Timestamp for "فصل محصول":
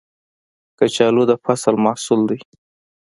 1.43-2.21